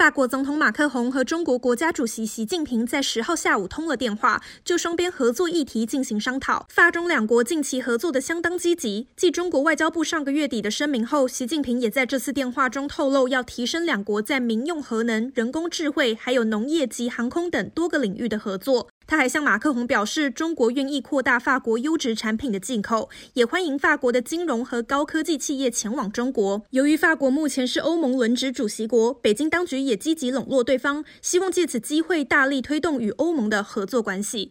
[0.00, 6.66] 法国总统马克宏和中国国家主席习近平在十号下午通了电话，就双边合作议题进行商讨。
[6.70, 9.08] 法中两国近期合作的相当积极。
[9.14, 18.88] 继中国外交部上个月底的声明后，习近平也在这次电话中透露，要提升两国在民用核能、人工智慧，还有农业及航空等多个领域的合作。
[19.06, 26.62] 他还向马克宏表示，中国愿意扩大法国优质产品的进口，也欢迎法国的金融和高科技企业前往中国。
[26.70, 34.48] 由于法国目前是欧盟轮值主席国，北京当局也积极笼络对方，希望借此机会大力推动与欧盟的合作关系。